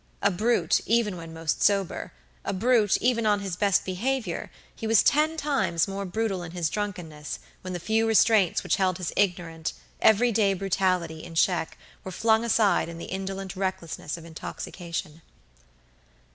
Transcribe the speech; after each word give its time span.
A 0.23 0.31
brute, 0.31 0.81
even 0.87 1.15
when 1.15 1.31
most 1.31 1.61
sober; 1.61 2.11
a 2.43 2.53
brute, 2.53 2.97
even 3.01 3.27
on 3.27 3.39
his 3.41 3.55
best 3.55 3.85
behavior, 3.85 4.49
he 4.75 4.87
was 4.87 5.03
ten 5.03 5.37
times 5.37 5.87
more 5.87 6.05
brutal 6.05 6.41
in 6.41 6.53
his 6.53 6.71
drunkenness, 6.71 7.37
when 7.61 7.73
the 7.73 7.79
few 7.79 8.07
restraints 8.07 8.63
which 8.63 8.77
held 8.77 8.97
his 8.97 9.13
ignorant, 9.15 9.73
every 10.01 10.31
day 10.31 10.55
brutality 10.55 11.23
in 11.23 11.35
check 11.35 11.77
were 12.03 12.09
flung 12.11 12.43
aside 12.43 12.89
in 12.89 12.97
the 12.97 13.05
indolent 13.13 13.55
recklessness 13.55 14.17
of 14.17 14.25
intoxication. 14.25 15.21